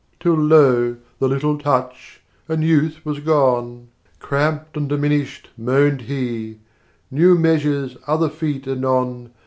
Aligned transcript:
Till 0.19 0.33
lo, 0.33 0.97
the 1.19 1.27
little 1.27 1.59
touch, 1.59 2.21
and 2.49 2.63
youth 2.63 3.05
was 3.05 3.19
gone! 3.19 3.89
Cramped 4.17 4.75
and 4.75 4.89
diminished, 4.89 5.51
Moaned 5.55 6.01
he, 6.01 6.57
"New 7.11 7.37
measures, 7.37 7.97
other 8.07 8.27
feet 8.29 8.67
anon! 8.67 9.29